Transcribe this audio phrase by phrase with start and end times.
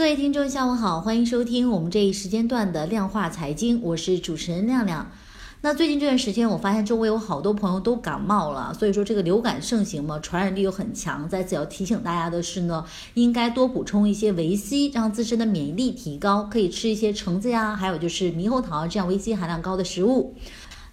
[0.00, 5.12] 各位听众，下午好，欢迎收听我们这一时间段的量化财经，我是主持人亮亮。
[5.60, 11.28] 那最近这段时间，我发现周围有好多朋友都感冒了，所以说这个流感盛行嘛，传染力又很强。
[11.28, 12.82] 在此要提醒大家的是呢，
[13.12, 16.48] 应该多补充一些维 C，让自身的免疫力提高。
[16.50, 20.34] 可以吃一些橙子呀，还有就是猕猴桃这样维 C 含量高的食物。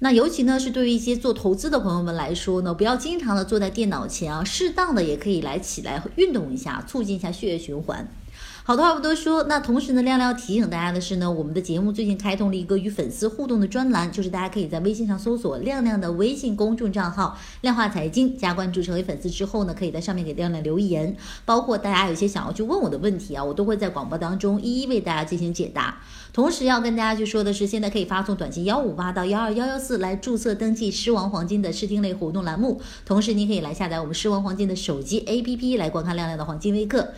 [0.00, 8.08] 那尤其呢是对于一些做投资的朋友们来说呢，不要经常的坐在电脑前啊，适当的也可以来起来运动一下，促进一下血液循环。
[8.68, 26.00] 好的话不多说，那同时呢，亮亮要提醒大家的是呢，我们的节目最近开通了一个与粉丝互动的专栏，就是大家可以在微信上搜索亮亮的微信公众账号“量化财经”，加关注成为粉丝之后呢，可以在上面给亮亮留言，包括大家有些想要去问我的问题啊，我都会在广播当中一一为大家进行解答。
[26.32, 37.10] 同时要跟大家去说的是，现在可以发送短信幺五八到幺二幺幺四来注册登记狮王黄金的视听类活动栏目，同时你可以来下载我们狮王黄金的手机 APP 来观看亮亮的黄金微课。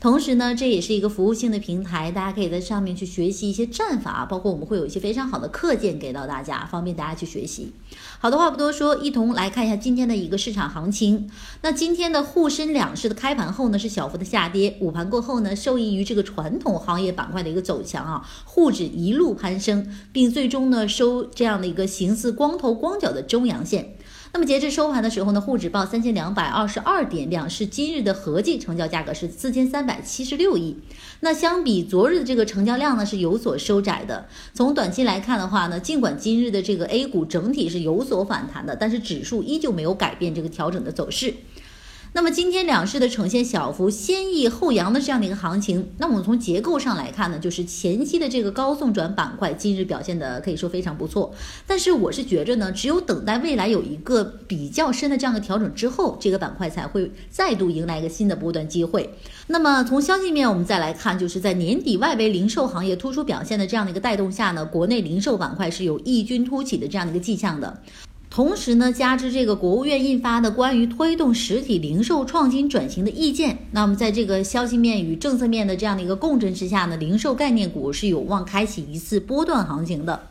[0.00, 7.70] 同时呢，这也是一个服务性的平台，大家可以在上面去学习一些战法，包括我们会有一些非常好的课件给到大家，方便大家去学习。
[8.18, 11.30] 好的话不多说，一同来看一下今天的一个市场行情。
[11.60, 23.94] 那今天的沪深两市的开盘后呢，是小幅的下跌，午盘过后呢，受益于这个传统行业板块的一个走强啊，沪指一路攀升，并最终呢收这样的一个形似光头光脚的中阳线。
[24.32, 30.76] 那么截至收盘的时候呢，沪指报三千两百二十二点，两市今日的合计成交价格是四千三百七十六亿。
[31.18, 34.28] 那相比昨日的这个成交量呢，是有所收窄的。
[34.54, 41.34] 从短期来看的话呢，尽管今日的这个 A 股整体是有所反弹的，但是指数依旧没有改变这个调整的走势。
[42.12, 51.32] 那么今天两市的呈现小幅先抑后扬的这样的一个行情，那我们从结构上来看呢，就是前期的这个高送转板块今日表现的可以说非常不错，
[51.68, 59.14] 但是我是觉着呢，只有等待未来有一个比较深的这样的调整之后，这个板块才会再度迎来一个新的波段机会。
[59.46, 67.80] 那么从消息面我们再来看，就是在年底外围零售行业突出表现的这样的一个带动下呢，国内零售板块是有异军突起的这样的一个迹象的。
[68.30, 80.28] 同时呢，加之这个国务院印发的关于推动实体零售创新转型的意见，那么在这个消息面与政策面的这样的一个共振之下呢，零售概念股是有望开启一次波段行情的。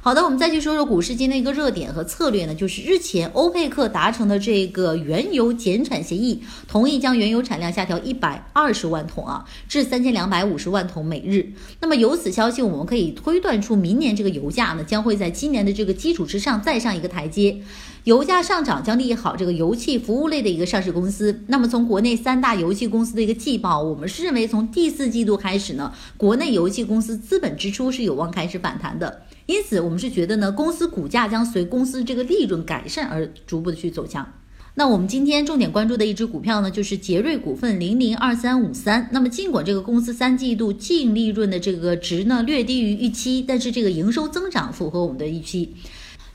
[0.00, 11.52] 好的，我们再去说说股市今天一个热点和策略呢，就是日前欧佩克达成的这个原油减产协议，同意将原油产量下调一百二十万桶啊，至三千两百五十万桶每日。
[11.80, 17.60] 那么由此消息，我们可以推断出明年这个油价呢，将会在今年的这个基础之上再上一个台阶。
[18.04, 21.42] 油价上涨将利好这个油气服务类的一个上市公司。
[21.48, 29.22] 那么从国内三大油气公司的一个季报，我们是认为从第四季度开始呢，国内油气公司资本支出是有望开始反弹的。
[29.48, 34.34] 因此，我们是觉得呢，公司股价将随公司这个利润改善而逐步的去走强。
[34.74, 39.08] 那我们今天重点关注的一只股票呢，就是杰瑞股份零零二三五三。
[39.10, 45.74] 那么尽管这个公司三季度净利润的这个值呢略低于预期，但是这个营收增长符合我们的预期。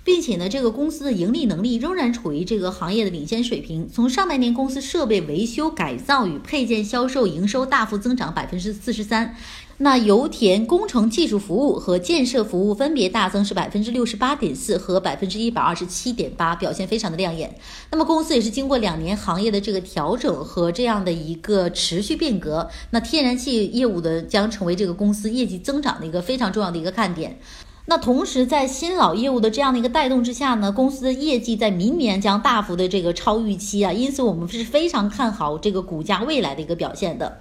[0.06, 3.88] 并且呢，这个公司的盈利能力仍然处于这个行业的领先水平。
[3.90, 9.34] 从上半年，公司设备维修改造与配件销售营收大幅增长百分之四十三，
[9.78, 17.54] 那油田工程技术服务和建设服务分别大增是百分之六十八点四和百分之一百二十七点八，表现非常的亮眼。
[17.92, 27.40] 那么公司也是经过两年行业的这个调整和这样的一个持续变革，那天然气业务的将成为这个公司业绩增长的一个非常重要的一个看点。
[27.86, 37.40] 那同时，在新老业务的这样的一个带动之下呢，公司的业绩在明年将大幅的这个超预期啊，因此我们是非常看好这个股价未来的一个表现的。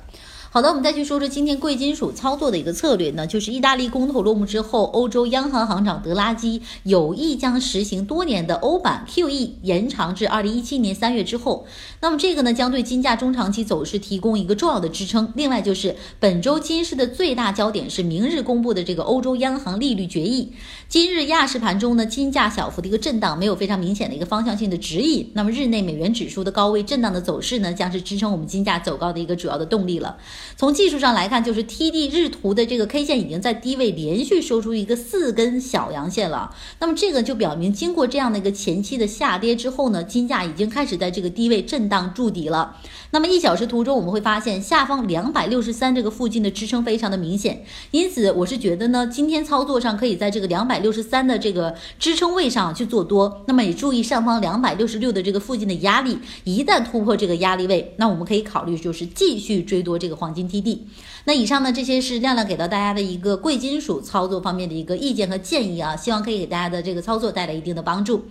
[0.55, 11.67] 好的，我们再去说说今天贵金属操作的一个策略呢，就是意大利公投落幕之后，欧洲央行行长德拉基有意将实行多年的欧版 QE 延长至二零一七年三月之后。
[12.03, 15.33] 那么这个呢，将对金价中长期走势提供一个重要的支撑。
[15.37, 20.53] 另外就是本周金市的最大焦点是明日公布的这个欧洲央行利率决议。
[20.87, 25.31] 今日亚市盘中呢，金价小幅的一个震荡，没有非常明显的一个方向性的指引。
[25.33, 30.19] 那么日内美元指数的高位震荡的走势呢，将是支撑我们金价走高的一个主要的动力了。
[30.57, 36.55] 从技术上来看，就是 T D 日图的这个 K 线已经在低位连续收出一个四根小阳线了。
[36.79, 42.77] 那么这个就表明，经过这样的一个前期的下跌之后呢，金价已经开始在这个低位震荡筑底了。
[43.11, 47.65] 那么一小时图中，我们会发现下方两百六十三这个附近的支撑非常的明显。
[47.91, 53.43] 因此，我是觉得呢，今天操作上可以在这个两百六十三的这个支撑位上去做多。
[53.47, 60.87] 那么也注意上方两百六十六的这个附近的压力，一旦突破这个压力位，那我们可以考虑就是继续追多这个黄金 T D。
[61.25, 68.25] 那以上呢，这些是亮亮给到大家的一个贵金属操作方面的一个意见和建议啊，希望可以给大家的这个操作带来一定的帮助。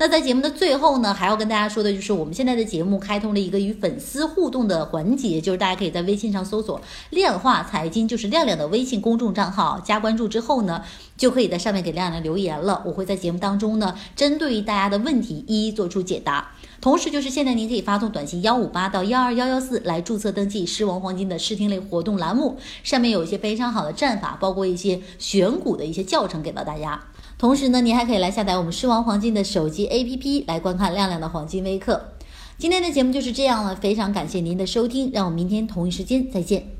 [0.00, 6.80] 那在节目的最后呢，还要跟大家说的就是，我们现在的节目开通了一个与粉丝互动的环节，就是大家可以在微信上搜索
[7.10, 10.84] “量化财经”，就是亮亮的微信公众账号，加关注之后呢，
[11.16, 12.80] 就可以在上面给亮亮留言了。
[12.86, 16.52] 我会在节目当中呢，针对于大家的问题一一做出解答。
[16.80, 27.02] 同时，就是现在您可以发送短信幺五八到幺二幺幺四来注册登记狮王黄金的试听类活动栏目，上面有一些非常好的战法，包括一些选股的一些教程给到大家。
[27.38, 32.02] 同时呢，您还可以来下载我们狮王黄金的手机 APP 来观看亮亮的黄金微课。
[32.58, 36.77] 今天的节目就是这样了，非常感谢您的收听，让我们明天同一时间再见。